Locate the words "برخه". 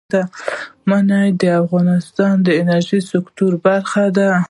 3.65-4.03